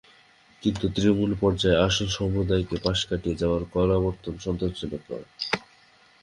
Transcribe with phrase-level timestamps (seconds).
[0.63, 5.27] কিন্তু তৃণমূল পর্যায়ে আসল সম্প্রদায়কে পাশ কাটিয়ে যাওয়ার কলাবর্তন সন্তোষজনক নয়।